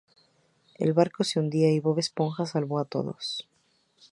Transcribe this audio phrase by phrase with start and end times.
[0.79, 3.47] El barco se hundía y Bob Esponja salvó a todos.